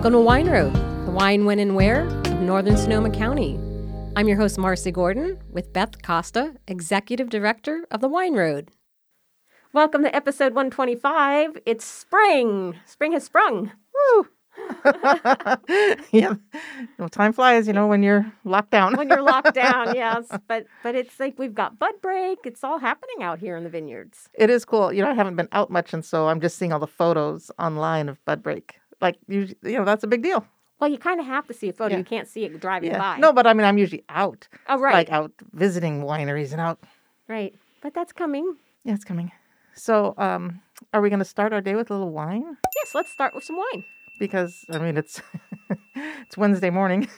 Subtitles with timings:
[0.00, 0.72] Welcome to Wine Road,
[1.04, 3.60] the wine, when, and where of northern Sonoma County.
[4.16, 8.70] I'm your host, Marcy Gordon, with Beth Costa, Executive Director of the Wine Road.
[9.74, 11.58] Welcome to episode 125.
[11.66, 12.76] It's spring.
[12.86, 13.72] Spring has sprung.
[13.94, 14.28] Woo!
[16.12, 16.32] yeah.
[16.98, 18.96] Well, time flies, you know, when you're locked down.
[18.96, 20.28] when you're locked down, yes.
[20.48, 22.38] But but it's like we've got bud break.
[22.44, 24.30] It's all happening out here in the vineyards.
[24.32, 24.94] It is cool.
[24.94, 27.50] You know, I haven't been out much, and so I'm just seeing all the photos
[27.58, 28.79] online of bud break.
[29.00, 30.44] Like you, you know, that's a big deal.
[30.78, 31.92] Well, you kind of have to see a photo.
[31.92, 31.98] Yeah.
[31.98, 32.98] You can't see it driving Yeah.
[32.98, 33.18] by.
[33.18, 34.94] No, but I mean, I'm usually out, Oh, right.
[34.94, 36.78] like out visiting wineries and out.
[37.28, 37.54] right.
[37.82, 38.56] But that's coming.
[38.84, 39.30] Yeah, it's coming.
[39.74, 40.60] So, um,
[40.92, 42.56] are we going to start our day with a little wine?
[42.76, 43.84] Yes, let's start with some wine.
[44.18, 45.22] Because I mean, it's
[45.94, 47.08] it's Wednesday morning.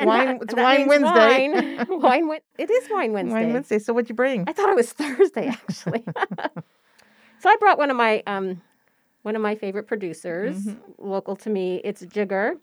[0.00, 0.38] Wine.
[0.38, 1.48] that- it's wine Wednesday.
[1.86, 2.00] Wine.
[2.28, 3.34] wine It is Wine Wednesday.
[3.34, 3.78] Wine Wednesday.
[3.78, 4.44] So, what'd you bring?
[4.48, 6.02] I thought it was Thursday actually.
[7.38, 8.60] so I brought one of my um,
[9.22, 11.06] one of my favorite producers, Mm-hmm.
[11.08, 11.80] local to me.
[11.84, 12.54] It's Jigger,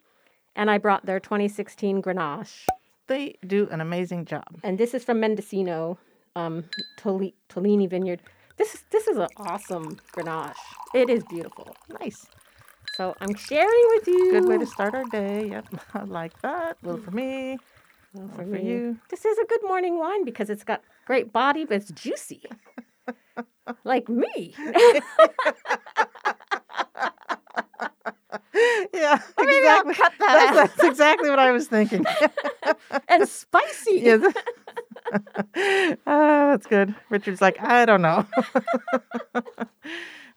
[0.55, 2.65] and I brought their 2016 Grenache.
[3.07, 4.47] They do an amazing job.
[4.63, 5.97] And this is from Mendocino,
[6.35, 6.65] um,
[6.97, 8.21] Toli- Tolini Vineyard.
[8.57, 10.55] This is this is an awesome Grenache.
[10.93, 11.75] It is beautiful.
[12.01, 12.25] Nice.
[12.95, 14.31] So I'm sharing with you.
[14.31, 15.47] Good way to start our day.
[15.49, 16.77] Yep, I like that.
[16.81, 18.97] A little for me, a little for you.
[19.09, 22.41] This is a good morning wine because it's got great body, but it's juicy.
[23.83, 24.55] like me.
[28.93, 30.77] Yeah, maybe I'll cut that that's, out.
[30.77, 32.05] that's exactly what I was thinking.
[33.07, 33.91] and spicy.
[33.99, 34.33] yes.
[36.05, 36.95] Ah, that's good.
[37.09, 38.25] Richard's like, I don't know.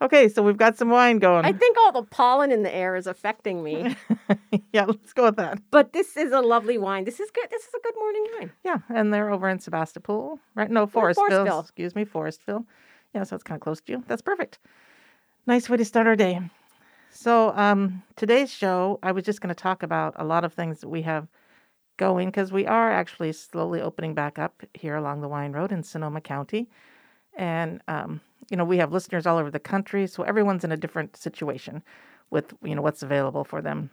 [0.03, 1.45] okay, so we've got some wine going.
[1.45, 3.97] I think all the pollen in the air is affecting me.
[4.73, 5.62] yeah, let's go with that.
[5.70, 7.05] But this is a lovely wine.
[7.05, 7.48] This is good.
[7.51, 8.53] This is a good morning wine.
[8.64, 10.70] Yeah, and they're over in Sebastopol, right?
[10.70, 11.47] No, Forestville.
[11.47, 11.62] Forestville.
[11.62, 12.64] Excuse me, Forestville.
[13.14, 14.05] Yeah, so it's kind of close to you.
[14.07, 14.59] That's perfect.
[15.47, 16.41] Nice way to start our day.
[17.13, 20.81] So, um, today's show, I was just going to talk about a lot of things
[20.81, 21.27] that we have
[21.97, 25.83] going because we are actually slowly opening back up here along the Wine Road in
[25.83, 26.69] Sonoma County.
[27.37, 30.77] And, um, you know, we have listeners all over the country, so everyone's in a
[30.77, 31.83] different situation
[32.31, 33.91] with, you know, what's available for them.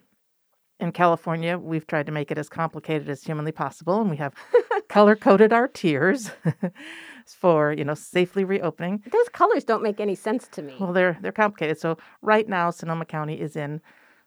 [0.79, 4.35] In California, we've tried to make it as complicated as humanly possible, and we have
[4.89, 6.29] color coded our tiers
[7.33, 9.03] for, you know, safely reopening.
[9.11, 10.75] Those colors don't make any sense to me.
[10.79, 11.79] Well, they're they're complicated.
[11.79, 13.81] So right now, Sonoma County is in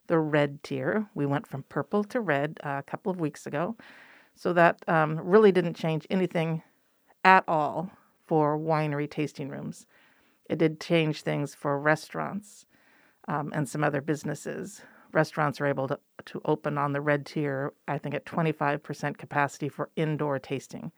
[0.06, 1.08] the red tier.
[1.14, 3.76] We went from purple to red uh, a couple of weeks ago,
[4.34, 6.62] so that um, really didn't change anything
[7.24, 7.90] at all
[8.26, 9.86] for winery tasting rooms.
[10.48, 12.66] It did change things for restaurants
[13.28, 14.82] um, and some other businesses.
[15.12, 17.72] Restaurants are able to to open on the red tier.
[17.86, 20.92] I think at twenty five percent capacity for indoor tasting.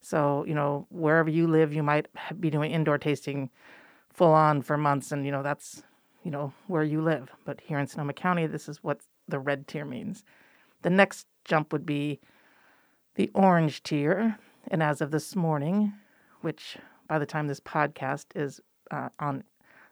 [0.00, 2.06] So, you know, wherever you live, you might
[2.40, 3.50] be doing indoor tasting
[4.12, 5.82] full on for months, and, you know, that's,
[6.22, 7.30] you know, where you live.
[7.44, 10.24] But here in Sonoma County, this is what the red tier means.
[10.82, 12.20] The next jump would be
[13.16, 14.38] the orange tier.
[14.68, 15.92] And as of this morning,
[16.40, 16.76] which
[17.08, 19.44] by the time this podcast is uh, on,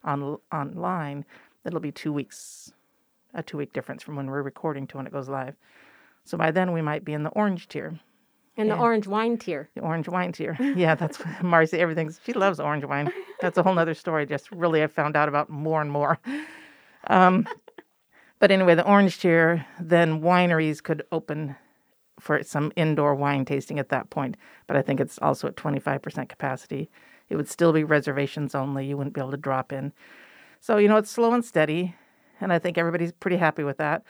[0.04, 1.24] on online,
[1.64, 2.72] it'll be two weeks,
[3.34, 5.56] a two week difference from when we're recording to when it goes live.
[6.24, 7.98] So by then, we might be in the orange tier.
[8.56, 9.68] And the orange wine tier.
[9.74, 10.56] The orange wine tier.
[10.60, 11.78] Yeah, that's Marcy.
[11.78, 13.12] Everything's she loves orange wine.
[13.40, 14.26] That's a whole nother story.
[14.26, 16.18] Just really, I found out about more and more.
[17.08, 17.48] Um,
[18.38, 19.66] but anyway, the orange tier.
[19.80, 21.56] Then wineries could open
[22.20, 24.36] for some indoor wine tasting at that point.
[24.68, 26.90] But I think it's also at twenty five percent capacity.
[27.28, 28.86] It would still be reservations only.
[28.86, 29.92] You wouldn't be able to drop in.
[30.60, 31.96] So you know, it's slow and steady,
[32.40, 34.04] and I think everybody's pretty happy with that.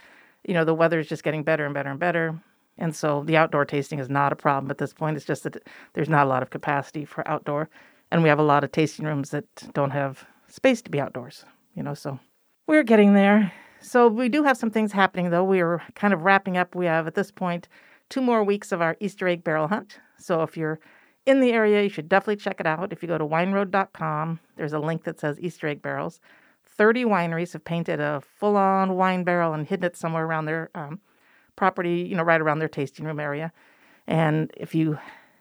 [0.46, 2.38] You know, the weather's just getting better and better and better.
[2.76, 5.16] And so the outdoor tasting is not a problem at this point.
[5.16, 5.62] It's just that
[5.92, 7.68] there's not a lot of capacity for outdoor.
[8.10, 11.44] And we have a lot of tasting rooms that don't have space to be outdoors,
[11.74, 12.18] you know, so
[12.66, 13.52] we're getting there.
[13.80, 15.44] So we do have some things happening though.
[15.44, 16.74] We're kind of wrapping up.
[16.74, 17.68] We have at this point
[18.08, 19.98] two more weeks of our Easter egg barrel hunt.
[20.18, 20.80] So if you're
[21.26, 22.92] in the area, you should definitely check it out.
[22.92, 26.20] If you go to wineroad.com, there's a link that says Easter egg barrels.
[26.66, 30.70] 30 wineries have painted a full on wine barrel and hidden it somewhere around their
[30.74, 31.00] um,
[31.56, 33.52] property, you know, right around their tasting room area.
[34.06, 34.98] And if you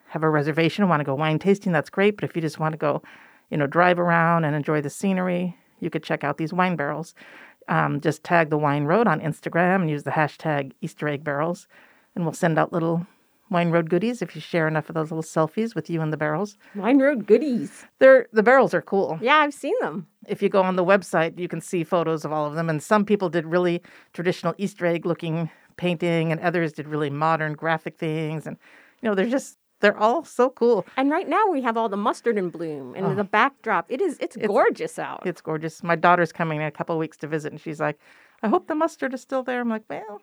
[0.07, 2.15] have a reservation and want to go wine tasting, that's great.
[2.15, 3.01] But if you just want to go,
[3.49, 7.13] you know, drive around and enjoy the scenery, you could check out these wine barrels.
[7.67, 11.67] Um, just tag the Wine Road on Instagram and use the hashtag Easter egg barrels,
[12.13, 13.07] and we'll send out little
[13.49, 16.17] Wine Road goodies if you share enough of those little selfies with you and the
[16.17, 16.57] barrels.
[16.75, 17.85] Wine Road goodies.
[17.99, 19.19] They're the barrels are cool.
[19.21, 20.07] Yeah, I've seen them.
[20.27, 22.69] If you go on the website, you can see photos of all of them.
[22.69, 23.81] And some people did really
[24.11, 28.45] traditional Easter egg looking painting, and others did really modern graphic things.
[28.47, 28.57] And
[29.01, 30.85] you know, they're just they're all so cool.
[30.95, 33.15] And right now we have all the mustard in bloom and Oh.
[33.15, 33.85] the backdrop.
[33.91, 35.23] It is it's, It's- gorgeous out.
[35.25, 35.83] It's gorgeous.
[35.83, 37.99] My daughter's coming in a couple weeks to visit, and she's like,
[38.41, 39.59] I hope the mustard is still there.
[39.61, 40.21] I'm like, well,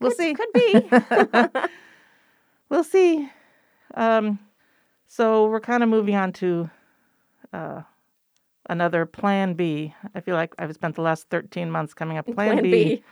[0.00, 0.34] we'll could, see.
[0.34, 1.60] Could be.
[2.68, 3.28] we'll see.
[3.94, 4.38] Um,
[5.06, 6.70] so we're kind of moving on to
[7.52, 7.82] uh,
[8.68, 9.94] another plan B.
[10.14, 13.02] I feel like I've spent the last 13 months coming up plan, Plan B, B.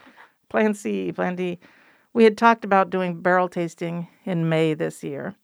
[0.49, 1.59] plan C, plan D.
[2.13, 5.35] We had talked about doing barrel tasting in May this year.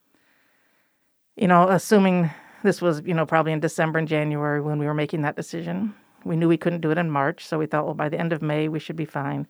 [1.35, 2.29] You know, assuming
[2.63, 5.93] this was, you know, probably in December and January when we were making that decision.
[6.23, 8.31] We knew we couldn't do it in March, so we thought, well, by the end
[8.31, 9.45] of May, we should be fine.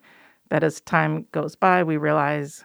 [0.48, 2.64] But as time goes by, we realize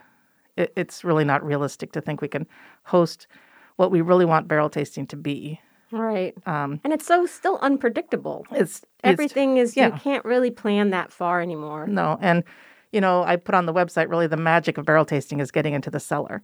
[0.58, 2.48] it, it's really not realistic to think we can
[2.84, 3.28] host
[3.76, 5.62] what we really want barrel tasting to be.
[5.92, 6.34] right.
[6.48, 8.46] Um, And it's so still unpredictable.
[8.52, 9.88] it's it's- Everything is yeah.
[9.88, 11.86] you can't really plan that far anymore.
[11.88, 12.44] No, and
[12.92, 15.74] you know, I put on the website really the magic of barrel tasting is getting
[15.74, 16.42] into the cellar.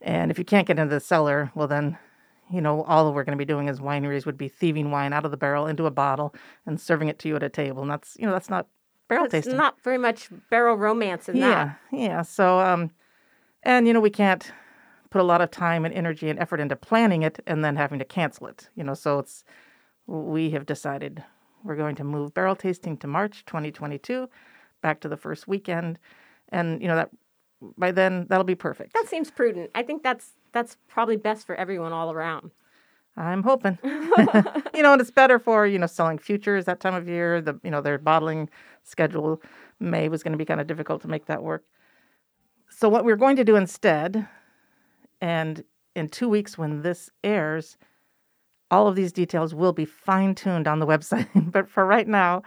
[0.00, 1.98] And if you can't get into the cellar, well then,
[2.52, 5.24] you know, all we're going to be doing as wineries would be thieving wine out
[5.24, 6.34] of the barrel into a bottle
[6.66, 7.82] and serving it to you at a table.
[7.82, 8.66] And that's, you know, that's not
[9.08, 9.58] barrel There's tasting.
[9.58, 11.78] not very much barrel romance in yeah, that.
[11.92, 12.22] yeah.
[12.22, 12.90] So, um,
[13.62, 14.50] and you know, we can't
[15.10, 17.98] put a lot of time and energy and effort into planning it and then having
[17.98, 18.68] to cancel it.
[18.74, 19.44] You know, so it's
[20.06, 21.22] we have decided
[21.62, 24.28] we're going to move barrel tasting to March 2022,
[24.82, 25.98] back to the first weekend,
[26.50, 27.10] and you know that
[27.78, 28.92] by then that'll be perfect.
[28.94, 29.70] That seems prudent.
[29.74, 32.50] I think that's that's probably best for everyone all around.
[33.16, 33.78] I'm hoping.
[33.84, 37.40] you know, and it's better for, you know, selling futures that time of year.
[37.40, 38.48] The you know, their bottling
[38.82, 39.42] schedule
[39.80, 41.64] May was going to be kind of difficult to make that work.
[42.70, 44.26] So what we're going to do instead,
[45.20, 45.62] and
[45.94, 47.76] in two weeks when this airs,
[48.70, 51.28] all of these details will be fine-tuned on the website.
[51.52, 52.42] but for right now,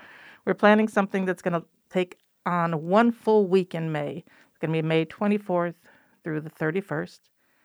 [0.45, 4.23] we're planning something that's going to take on one full week in May.
[4.49, 5.75] It's going to be May 24th
[6.23, 7.19] through the 31st.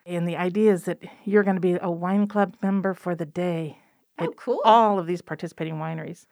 [0.05, 3.25] And the idea is that you're going to be a wine club member for the
[3.25, 3.77] day
[4.19, 4.61] Oh, at cool.
[4.65, 6.25] all of these participating wineries.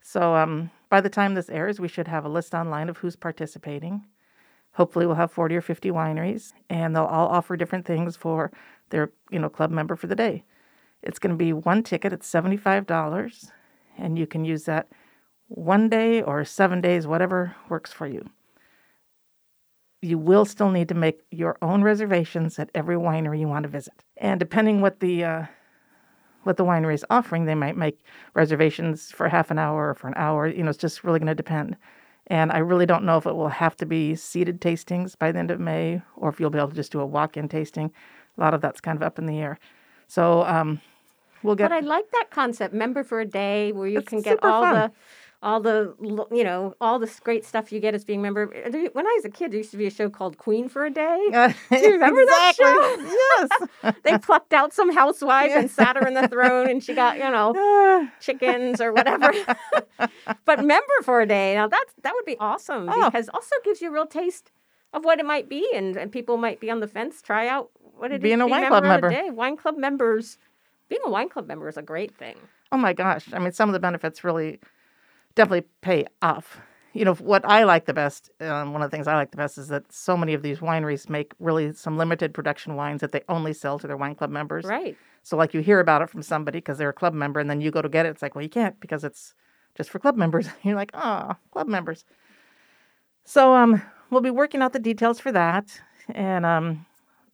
[0.00, 3.16] So um, by the time this airs, we should have a list online of who's
[3.16, 4.04] participating.
[4.72, 8.50] Hopefully, we'll have 40 or 50 wineries, and they'll all offer different things for
[8.90, 10.44] their you know club member for the day.
[11.02, 12.12] It's going to be one ticket.
[12.12, 13.50] It's $75,
[13.98, 14.88] and you can use that
[15.54, 18.28] one day or seven days, whatever works for you.
[20.00, 23.68] You will still need to make your own reservations at every winery you want to
[23.68, 25.46] visit, and depending what the uh,
[26.42, 28.00] what the winery is offering, they might make
[28.34, 30.48] reservations for half an hour or for an hour.
[30.48, 31.76] You know, it's just really going to depend.
[32.28, 35.38] And I really don't know if it will have to be seated tastings by the
[35.38, 37.92] end of May or if you'll be able to just do a walk in tasting.
[38.38, 39.58] A lot of that's kind of up in the air.
[40.08, 40.80] So um,
[41.42, 41.70] we'll get.
[41.70, 42.74] But I like that concept.
[42.74, 44.74] Member for a day, where you It's can get all fun.
[44.74, 44.92] the,
[45.42, 45.92] all the,
[46.30, 48.46] you know, all this great stuff you get as being member.
[48.46, 50.90] When I was a kid, there used to be a show called Queen for a
[50.90, 51.20] Day.
[51.34, 53.48] Uh, Do you remember that show?
[53.82, 53.94] Yes.
[54.04, 57.24] They plucked out some housewife and sat her in the throne, and she got, you
[57.24, 59.32] know, Ah, chickens or whatever.
[60.44, 61.54] but member for a day.
[61.54, 63.10] Now that's that would be awesome Oh.
[63.10, 64.50] because also gives you a real taste
[64.92, 67.70] of what it might be, and, and people might be on the fence, try out
[67.96, 69.08] what it is Being to a wine club member.
[69.10, 69.30] day.
[69.30, 70.38] Wine club members,
[70.88, 72.36] being a wine club member is a great thing.
[72.70, 73.26] oh my gosh.
[73.32, 74.60] I mean, some of the benefits really
[75.34, 76.60] definitely pay off.
[76.92, 79.38] You know, what I like the best, um, one of the things I like the
[79.38, 83.12] best is that so many of these wineries make really some limited production wines that
[83.12, 84.66] they only sell to their wine club members.
[84.66, 84.96] Right.
[85.22, 87.60] So, like, you hear about it from somebody because they're a club member, and then
[87.60, 88.10] you go to get it.
[88.10, 89.34] It's like, well, you can't because it's
[89.74, 90.48] just for club members.
[90.62, 92.04] You're like, oh, club members.
[93.24, 93.80] So, um,
[94.10, 95.80] we'll be working out the details for that,
[96.10, 96.84] and um,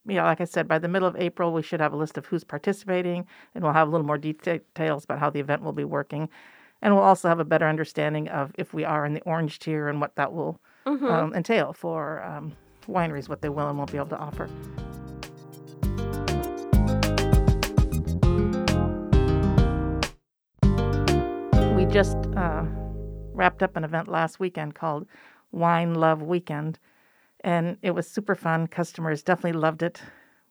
[0.06, 2.26] yeah, like I said, by the middle of April, we should have a list of
[2.26, 5.72] who's participating, and we'll have a little more deta- details about how the event will
[5.72, 6.28] be working,
[6.82, 9.88] and we'll also have a better understanding of if we are in the orange tier
[9.88, 10.61] and what that will
[11.11, 12.52] um, entail for um,
[12.88, 14.49] wineries, what they will and won't be able to offer.
[21.76, 22.64] We just uh,
[23.32, 25.06] wrapped up an event last weekend called
[25.52, 26.78] Wine Love Weekend,
[27.40, 28.66] and it was super fun.
[28.66, 30.00] Customers definitely loved it.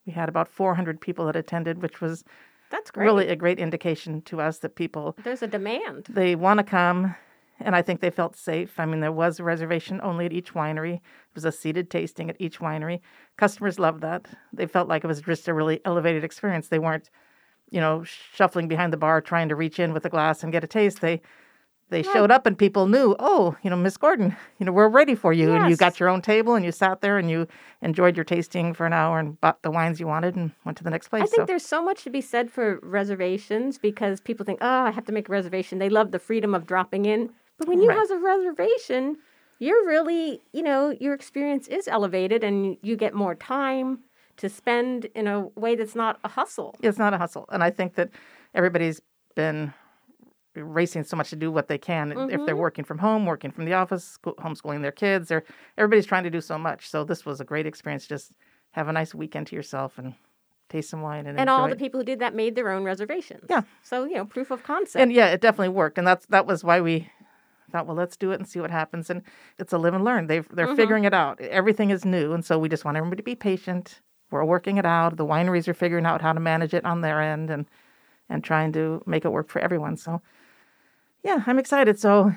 [0.06, 2.24] We had about 400 people that attended, which was
[2.70, 3.06] That's great.
[3.06, 6.06] really a great indication to us that people There's a demand.
[6.10, 7.16] they want to come
[7.60, 8.80] and i think they felt safe.
[8.80, 10.96] I mean there was a reservation only at each winery.
[10.96, 11.02] It
[11.36, 13.00] was a seated tasting at each winery.
[13.38, 14.28] Customers loved that.
[14.54, 16.68] They felt like it was just a really elevated experience.
[16.68, 17.10] They weren't
[17.70, 20.64] you know shuffling behind the bar trying to reach in with a glass and get
[20.64, 21.02] a taste.
[21.02, 21.22] They
[21.90, 25.16] they showed up and people knew oh you know miss gordon you know we're ready
[25.16, 27.48] for you and you got your own table and you sat there and you
[27.82, 30.84] enjoyed your tasting for an hour and bought the wines you wanted and went to
[30.84, 34.20] the next place I think so there's so much to be said for reservations because
[34.20, 35.80] people think, oh, I have to make a reservation.
[35.80, 37.32] They love the freedom of dropping in.
[37.58, 37.98] But when you Right.
[37.98, 39.18] have a reservation,
[39.60, 44.00] you're really, you know, your experience is elevated and you get more time
[44.38, 46.76] to spend in a way that's not a hustle.
[46.82, 48.10] it's not a hustle and i think that
[48.54, 49.02] everybody's
[49.36, 49.74] been
[50.64, 52.12] racing so much to do what they can.
[52.30, 52.60] If they're Mhm.
[52.60, 55.44] working from home, working from the office, school, homeschooling their kids, they're,
[55.78, 56.90] everybody's trying to do so much.
[56.90, 58.08] So this was a great experience.
[58.08, 58.32] Just
[58.72, 60.14] have a nice weekend to yourself and
[60.70, 61.70] taste some wine and, And all it.
[61.70, 63.46] the people who did that made their own reservations.
[63.50, 63.62] Yeah.
[63.84, 65.02] So, you know, proof of concept.
[65.02, 67.10] and yeah, it definitely worked, and that's that was why we
[67.72, 69.10] thought, well, let's do it and see what happens.
[69.10, 69.22] And
[69.60, 70.28] it's a live and learn.
[70.28, 70.76] They they're Mhm.
[70.76, 71.40] figuring it out.
[71.42, 74.02] Everything is new, and so we just want everybody to be patient.
[74.30, 75.16] We're working it out.
[75.16, 77.66] The wineries are figuring out how to manage it on their end, and
[78.30, 79.96] and trying to make it work for everyone.
[79.96, 80.22] So,
[81.28, 82.00] yeah, I'm excited.
[82.00, 82.32] So,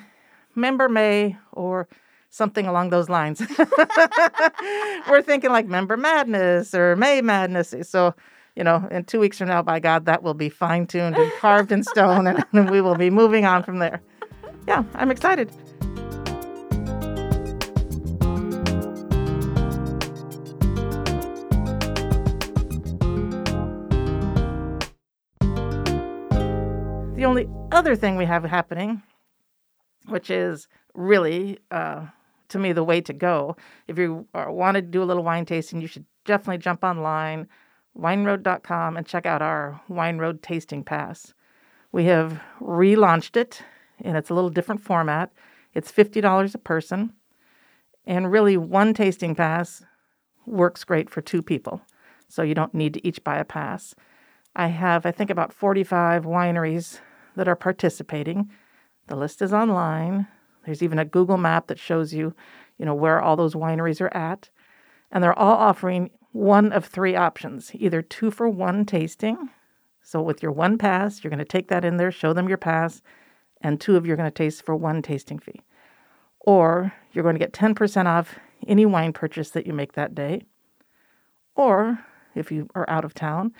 [0.57, 1.87] member May or
[2.29, 3.41] something along those lines.
[5.09, 7.73] We're thinking like member madness or May madness.
[7.83, 8.15] So,
[8.57, 11.33] you know, in two weeks from now, by God, that will be fine tuned and
[11.39, 14.03] carved in stone, and, and we will be moving on from there.
[14.67, 15.53] Yeah, I'm excited.
[27.73, 29.03] Other thing we have happening,
[30.07, 32.07] which is really, uh,
[32.49, 35.81] to me, the way to go, if you want to do a little wine tasting,
[35.81, 37.49] you should definitely jump online,
[37.99, 41.33] wineroad.com, and check out our Wine Road Tasting Pass.
[41.93, 43.63] We have relaunched it,
[44.01, 45.33] and it's a little different format.
[45.75, 47.13] It's $50 a person,
[48.07, 49.85] and really, one tasting pass
[50.47, 51.83] works great for two people.
[52.29, 53.95] So you don't need to each buy a pass.
[54.57, 57.01] I have, I think, about 45 wineries
[57.37, 58.51] that are participating.
[59.07, 60.27] The list is online.
[60.65, 62.35] There's even a Google map that shows you,
[62.79, 64.51] you know, where all those wineries are at.
[65.11, 69.51] And they're all offering one of three options either two for one tasting.
[70.03, 72.59] So with your one pass, you're going to take that in there, show them your
[72.59, 73.03] pass,
[73.61, 75.61] and two of you are going to taste for one tasting fee.
[76.41, 80.43] Or you're going to get 10% off any wine purchase that you make that day.
[81.55, 81.99] Or
[82.35, 83.53] if you are out of town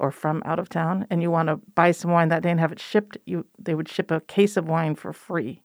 [0.00, 2.58] or from out of town and you want to buy some wine that day and
[2.58, 5.62] have it shipped, you they would ship a case of wine for free.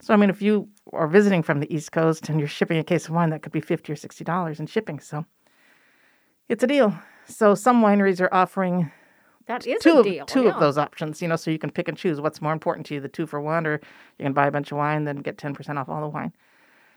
[0.00, 2.84] So I mean if you are visiting from the East Coast and you're shipping a
[2.84, 4.98] case of wine that could be 50 or 60 dollars in shipping.
[4.98, 5.26] So
[6.48, 6.94] it's a deal.
[7.26, 8.90] So some wineries are offering
[9.46, 10.26] that is two a of deal.
[10.26, 10.54] two yeah.
[10.54, 12.94] of those options, you know, so you can pick and choose what's more important to
[12.94, 13.74] you, the two for one, or
[14.18, 16.32] you can buy a bunch of wine, then get ten percent off all the wine.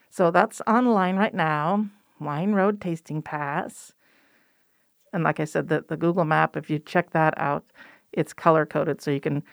[0.10, 1.88] So that's online right now.
[2.20, 3.93] Wine Road Tasting Pass.
[5.13, 7.63] And like I said, the, the Google map, if you check that out,
[8.12, 9.43] it's color coded so you can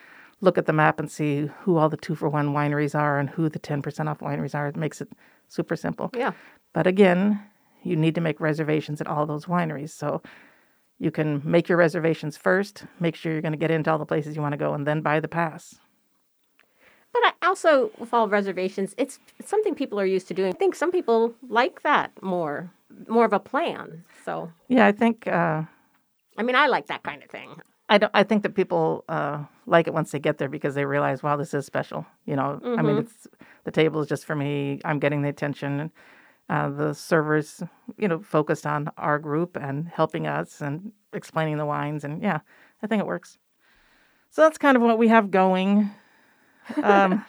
[0.41, 3.29] look at the map and see who all the two for one wineries are and
[3.29, 4.67] who the 10% off wineries are.
[4.67, 5.09] It makes it
[5.47, 6.09] super simple.
[6.15, 6.31] Yeah.
[6.73, 7.41] But again,
[7.83, 9.91] you need to make reservations at all those wineries.
[9.91, 10.21] So
[10.99, 14.05] you can make your reservations first, make sure you're going to get into all the
[14.05, 15.75] places you want to go, and then buy the pass.
[17.13, 20.53] But I also, with all reservations, it's, something people are used to doing.
[20.53, 22.71] I think some people like that more,
[23.07, 24.05] more of a plan.
[24.23, 25.63] So, Yeah, I think uh,
[26.37, 27.61] I mean, I like that kind of thing.
[27.89, 28.11] I don't.
[28.13, 31.35] I think that people uh, like it once they get there because they realize, wow,
[31.35, 32.05] this is special.
[32.25, 33.27] You know, I mean, it's
[33.65, 34.79] the table is just for me.
[34.85, 35.91] I'm getting the attention.
[36.49, 37.61] Uh, the servers,
[37.97, 42.39] you know, focused on our group and helping us and explaining the wines, and yeah,
[42.81, 43.37] I think it works.
[44.29, 45.91] So that's kind of what we have going.
[46.83, 47.25] Um,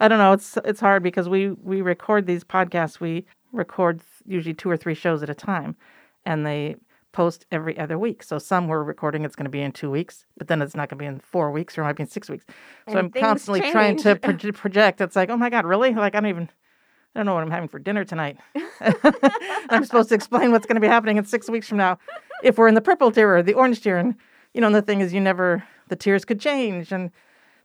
[0.00, 0.32] I don't know.
[0.32, 3.00] It's it's hard because we we record these podcasts.
[3.00, 5.76] We record usually two or three shows at a time,
[6.24, 6.76] and they
[7.12, 8.22] post every other week.
[8.22, 10.90] So some we're recording it's going to be in two weeks, but then it's not
[10.90, 12.44] going to be in four weeks or it might be in six weeks.
[12.46, 12.52] So
[12.88, 14.20] And I'm constantly trying to change.
[14.20, 15.00] proje- project.
[15.00, 15.94] It's like, oh my god, really?
[15.94, 16.50] Like I don't even.
[17.14, 18.36] I don't know what I'm having for dinner tonight.
[19.70, 21.98] I'm supposed to explain what's going to be happening in six weeks from now,
[22.42, 23.96] if we're in the purple tier or the orange tier.
[23.96, 24.16] And
[24.52, 27.10] you know, and the thing is, you never the tiers could change and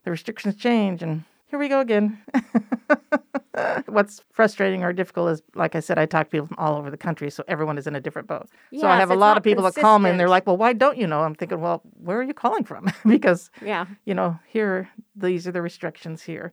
[0.04, 2.18] the restrictions change, and here we go again.
[3.86, 6.90] What's frustrating or difficult is, like I said, I talk to people from all over
[6.90, 8.48] the country, so everyone is in a different boat.
[8.78, 10.72] so I have a lot of people that call me and they're like, "Well, why
[10.72, 13.86] don't you know?" I'm thinking, "Well, where are you calling from?" because Yeah.
[14.06, 16.52] you know, here these are the restrictions here.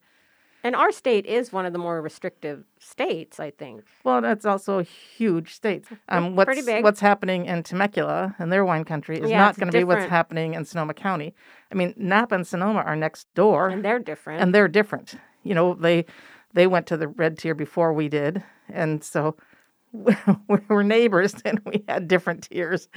[0.63, 3.83] And our state is one of the more restrictive states, I think.
[4.03, 5.85] Well, that's also a huge state.
[6.09, 6.83] Um, what's pretty big.
[6.83, 10.05] what's happening in Temecula and their wine country is Yeah, not going to be what's
[10.09, 11.33] happening in Sonoma County.
[11.71, 14.41] I mean, Napa and Sonoma are next door, And they're different.
[14.41, 15.15] and they're different.
[15.43, 16.05] You know, they
[16.53, 19.37] they went to the red tier before we did, and so
[19.93, 20.15] we
[20.67, 22.89] were neighbors and we had different tiers.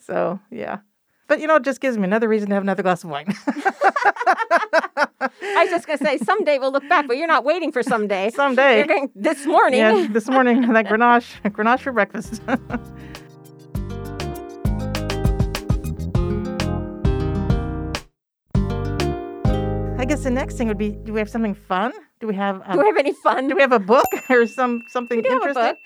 [0.00, 0.78] So yeah,
[1.28, 3.34] but you know, it just gives me another reason to have another glass of wine.
[5.42, 7.82] I was just going to say, someday we'll look back, but you're not waiting for
[7.82, 8.30] someday.
[8.30, 8.78] Someday.
[8.78, 9.80] You're going this morning.
[9.80, 12.40] yeah, this morning that Grenache, Grenache for breakfast.
[19.98, 21.92] I guess the next thing would be: Do we have something fun?
[22.20, 22.60] Do we have?
[22.66, 23.48] Um, Do we have any fun?
[23.48, 25.76] do we have a book or some something We do have a interesting?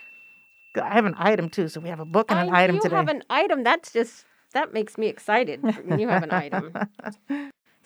[0.75, 0.85] book.
[0.85, 2.95] I have an item too, so we have a book and an item you today.
[2.95, 3.63] You have an item.
[3.63, 6.75] That's just, that makes me excited when you have an item.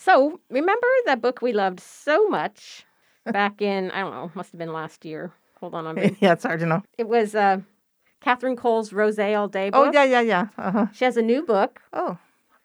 [0.01, 2.87] So, remember that book we loved so much
[3.27, 5.33] back in, I don't know, must have been last year.
[5.61, 6.83] Hold on, I'm being- yeah, it's hard to know.
[6.97, 7.59] It was uh,
[8.23, 9.89] Katherine Cole's Rosé All Day book.
[9.89, 10.47] Oh yeah, yeah, yeah.
[10.57, 10.87] Uh-huh.
[10.95, 12.17] She has a new book Oh.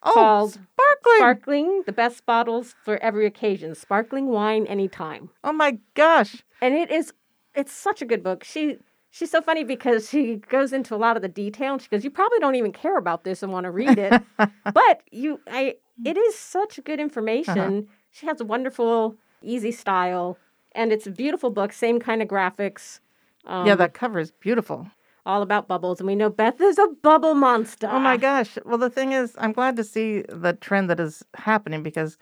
[0.07, 1.17] Oh, Called sparkling.
[1.17, 3.73] Sparkling, the best bottles for every occasion.
[3.73, 5.29] Sparkling wine anytime.
[5.43, 6.43] oh my gosh.
[6.61, 7.11] And it is
[7.55, 8.43] it's such a good book.
[8.43, 8.77] She
[9.15, 12.03] she's so funny because she goes into a lot of the detail and she goes,
[12.03, 14.21] You probably don't even care about this and want to read it.
[14.73, 17.87] but you I it is such good information.
[18.11, 20.37] She has a wonderful, easy style,
[20.73, 22.99] and it's a beautiful book, same kind of graphics.
[23.45, 24.87] Um, yeah, that cover is beautiful.
[25.25, 27.87] all about bubbles, and we know Beth is a bubble monster.
[27.89, 28.57] Oh my gosh.
[28.65, 32.17] Well, the thing is, I'm glad to see the trend that is happening because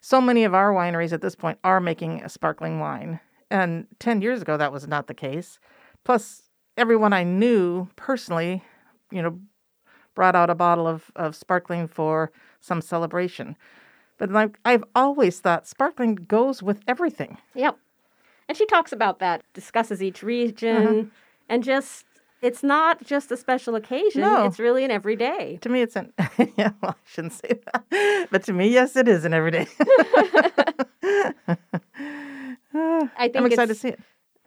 [0.00, 3.20] so many of our wineries at this point are making a sparkling wine.
[3.50, 5.58] And 10 years ago, that was not the case.
[6.04, 6.42] Plus,
[6.76, 8.62] everyone I knew personally,
[9.10, 9.38] you know,
[10.14, 12.30] brought out a bottle of, of sparkling for
[12.60, 13.56] some celebration.
[14.18, 17.38] But like, I've always thought sparkling goes with everything.
[17.54, 17.78] Yep.
[18.48, 21.02] And she talks about that, discusses each region, Uh-huh.
[21.48, 22.04] and just
[22.42, 24.22] it's not just a special occasion.
[24.22, 24.46] No.
[24.46, 25.58] It's really an everyday.
[25.60, 26.12] To me, it's an,
[26.56, 28.28] yeah, well, I shouldn't say that.
[28.30, 29.66] But to me, yes, it is an everyday.
[32.72, 34.00] I think I'm excited to see it.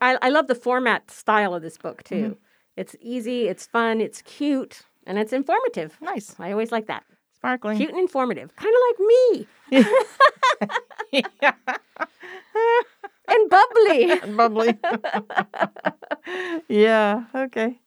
[0.04, 2.16] I, I love the format style of this book too.
[2.16, 2.34] Mm-hmm.
[2.76, 5.98] It's easy, it's fun, it's cute, and it's informative.
[6.02, 6.36] Nice.
[6.40, 7.04] I always like that.
[7.36, 7.78] Sparkling.
[7.78, 8.54] Cute and informative.
[8.58, 9.48] Kind of like me.
[13.28, 14.20] and bubbly.
[14.36, 14.78] bubbly.
[16.68, 17.80] yeah, okay.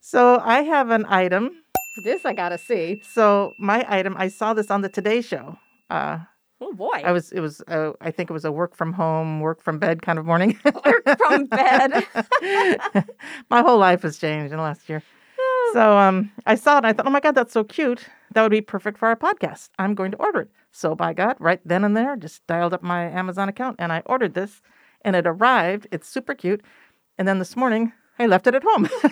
[0.00, 1.62] So I have an item.
[2.02, 3.00] this I gotta see.
[3.04, 5.56] So my item, I saw this on the Today Show.
[5.88, 6.18] Uh,
[6.60, 7.02] Oh boy.
[7.04, 9.78] I was, it was, uh, I think it was a work from home, work from
[9.78, 10.58] bed kind of morning.
[10.64, 12.04] Work from bed.
[13.50, 15.02] my whole life has changed in the last year.
[15.72, 18.06] So um, I saw it and I thought, oh my God, that's so cute.
[18.34, 19.68] That would be perfect for our podcast.
[19.78, 20.50] I'm going to order it.
[20.72, 24.02] So by God, right then and there, just dialed up my Amazon account and I
[24.06, 24.60] ordered this
[25.02, 25.86] and it arrived.
[25.92, 26.62] It's super cute.
[27.18, 28.88] And then this morning, I left it at home.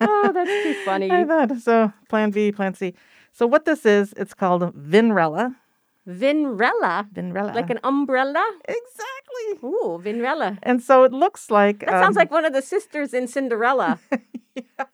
[0.00, 1.10] oh, that's too funny.
[1.10, 2.94] I thought, so plan B, plan C.
[3.32, 5.56] So what this is, it's called Vinbrella.
[6.08, 7.08] Vinbrella.
[7.12, 7.54] Vinbrella.
[7.54, 8.44] Like an umbrella?
[8.66, 9.68] Exactly.
[9.68, 10.58] Ooh, Vinbrella.
[10.62, 11.80] And so it looks like.
[11.80, 13.98] That sounds um, like one of the sisters in Cinderella.
[14.54, 14.84] yeah.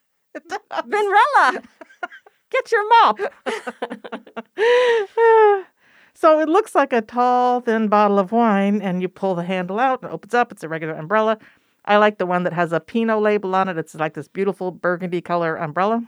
[0.87, 1.65] Vinrella,
[2.51, 3.19] get your mop.
[6.15, 9.81] so it looks like a tall, thin bottle of wine, and you pull the handle
[9.81, 10.53] out and it opens up.
[10.53, 11.39] It's a regular umbrella.
[11.87, 13.79] I like the one that has a Pinot label on it.
[13.79, 16.03] It's like this beautiful burgundy color umbrella.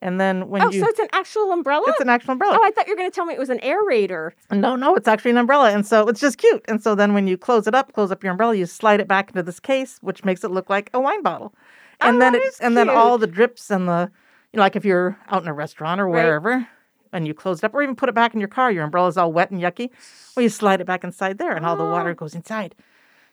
[0.00, 1.84] And then when Oh, you, so it's an actual umbrella?
[1.88, 2.56] it's an actual umbrella.
[2.60, 4.30] Oh, I thought you were going to tell me it was an aerator.
[4.50, 5.70] No, no, it's actually an umbrella.
[5.72, 6.64] And so it's just cute.
[6.68, 9.08] And so then when you close it up, close up your umbrella, you slide it
[9.08, 11.52] back into this case, which makes it look like a wine bottle.
[12.00, 14.10] And Oh, then that it, is and then all the drips and the
[14.52, 16.24] you know, like if you're out in a restaurant or Right.
[16.24, 16.68] wherever
[17.12, 19.16] and you close it up or even put it back in your car, your umbrella's
[19.16, 19.90] all wet and yucky.
[20.36, 22.14] Well, you slide it back inside there and all the water Oh.
[22.14, 22.76] goes inside.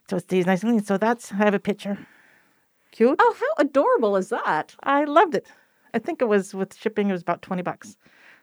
[0.10, 0.84] So it stays nice and clean.
[0.84, 2.00] So that's I have a picture.
[2.92, 3.18] Cute.
[3.20, 4.76] Oh, how adorable is that?
[4.82, 5.46] I loved it.
[5.96, 7.98] I think it was with shipping, it was about 20 bucks.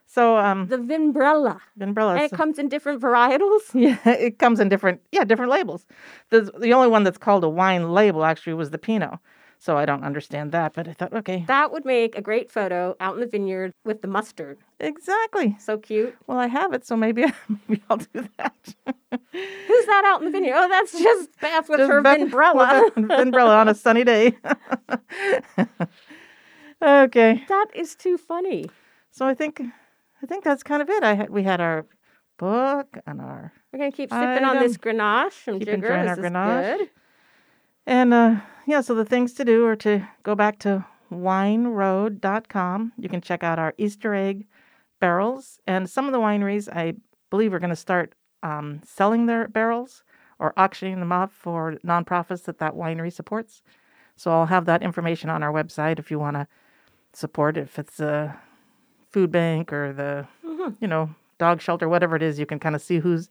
[0.07, 1.61] So um The Vinbrella.
[1.77, 2.15] the umbrella.
[2.17, 3.65] And it comes in different varietals.
[3.87, 5.87] Yeah, it comes in different yeah different labels.
[6.31, 9.19] The the only one that's called a wine label actually was the Pinot,
[9.59, 10.69] so I don't understand that.
[10.75, 14.03] But I thought, okay, That would make a great photo out in the vineyard with
[14.03, 14.59] the mustard.
[14.81, 15.49] exactly.
[15.67, 16.15] So cute.
[16.27, 17.23] Well, I have it, so maybe
[17.69, 18.75] maybe I'll do that.
[19.69, 20.57] Who's that out in the vineyard?
[20.59, 22.67] Oh, that's just Beth with Just her Beth- Vinbrella.
[22.97, 24.25] with a on a sunny day.
[26.83, 28.71] Okay, that is too funny.
[29.11, 29.61] so I think
[30.23, 31.03] I think that's kind of it.
[31.03, 31.87] I had we had our
[32.39, 35.81] book and our We're going to keep sipping on this Grenache from Keep Jigger.
[35.81, 36.79] This our is Grenache.
[36.79, 36.91] good.
[37.87, 42.93] And uh, yeah, so the things to do are to go back to wineroad.com.
[42.99, 44.47] You can check out our Easter egg
[45.01, 45.59] barrels.
[45.67, 46.95] And some of the wineries, I
[47.31, 50.05] believe, are going to start um, selling their barrels
[50.39, 53.63] or auctioning them off for nonprofits that that winery supports.
[54.17, 56.47] So I'll have that information on our website if you want to
[57.13, 57.57] support.
[57.57, 58.39] If it's a
[59.11, 60.77] food bank or the, Mhm.
[60.81, 63.29] you know, dog shelter, whatever it is, you can kind of see who's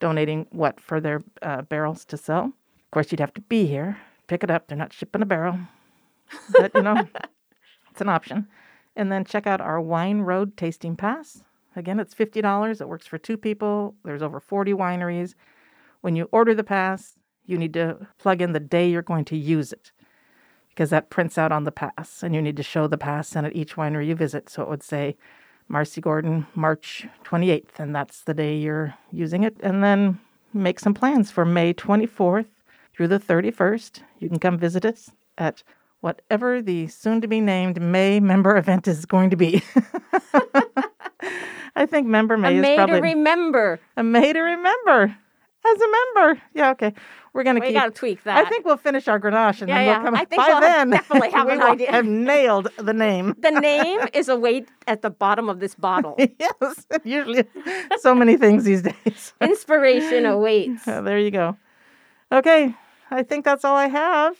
[0.00, 2.44] donating what for their uh, barrels to sell.
[2.46, 4.66] Of course, you'd have to be here, pick it up.
[4.66, 5.58] They're not shipping a barrel,
[6.52, 6.96] but you know,
[7.90, 8.48] it's an option.
[8.96, 11.44] And then check out our Wine Road Tasting Pass.
[11.76, 12.80] Again, it's fifty dollars.
[12.80, 13.94] It works for two people.
[14.04, 15.34] There's over forty wineries.
[16.00, 17.16] When you order the pass,
[17.46, 19.92] you need to plug in the day you're going to use it,
[20.80, 23.46] because that prints out on the pass, and you need to show the pass and
[23.46, 24.48] at each winery you visit.
[24.48, 25.14] So it would say
[25.68, 29.58] Marcy Gordon, March 28th, and that's the day you're using it.
[29.62, 30.18] And then
[30.54, 32.46] make some plans for May 24th
[32.94, 34.00] through the 31st.
[34.20, 35.62] You can come visit us at
[36.00, 39.62] whatever the soon to be named May member event is going to be.
[41.76, 43.80] I think member A May is May to remember.
[43.98, 45.14] a May to remember
[45.64, 46.42] as a member.
[46.54, 46.92] Yeah, okay.
[47.32, 47.74] We're gonna We keep.
[47.76, 48.44] got to tweak that.
[48.44, 49.96] I think we'll finish our Grenache and Yeah, then yeah.
[49.98, 50.14] we'll come.
[50.16, 51.90] I think by we'll then, definitely have an idea.
[51.92, 53.34] have nailed the name.
[53.40, 56.16] the name is a weight at the bottom of this bottle.
[56.18, 57.44] yes, usually
[58.00, 59.32] so many things these days.
[59.40, 60.88] Inspiration awaits.
[60.88, 61.56] Uh, there you go.
[62.32, 62.74] Okay,
[63.10, 64.36] I think that's all I have.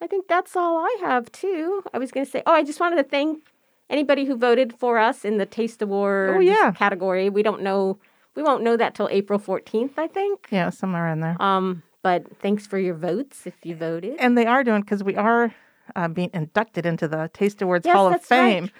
[0.00, 1.82] I think that's all I have too.
[1.92, 3.42] I was going to say, oh, I just wanted to thank
[3.90, 6.72] anybody who voted for us in the Taste Awards Oh, yeah.
[6.72, 7.28] category.
[7.30, 7.98] We don't know,
[8.38, 10.46] we won't know that till April 14th, I think.
[10.52, 11.36] Yeah, somewhere in there.
[11.42, 14.14] Um, but thanks for your votes if you voted.
[14.20, 15.52] And they are doing because we are
[15.96, 18.60] uh, being inducted into the Taste Awards Yes, Hall of that's right.
[18.62, 18.70] Fame,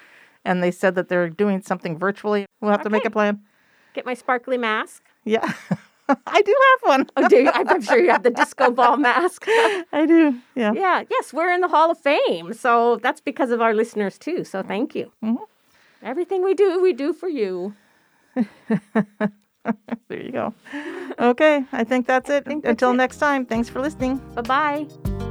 [0.44, 2.46] and they said that they're doing something virtually.
[2.60, 3.40] We'll have to make a plan.
[3.94, 5.02] Get my sparkly mask.
[5.24, 5.42] Yeah,
[6.08, 7.06] I do have one.
[7.16, 7.50] Oh, do you?
[7.52, 9.44] I'm sure you have the disco ball mask.
[9.48, 10.38] I do.
[10.54, 10.72] Yeah.
[10.72, 12.54] yeah, yes, we're in the Hall of Fame.
[12.54, 14.44] So that's because of our listeners too.
[14.44, 15.10] So thank you.
[15.24, 15.38] Mhm.
[16.00, 17.74] Everything we do, we do for you.
[20.08, 20.54] There you go.
[21.18, 22.44] Okay, I think that's it.
[22.46, 22.96] think that's Until it.
[22.96, 24.16] next time, thanks for listening.
[24.34, 25.27] Bye bye.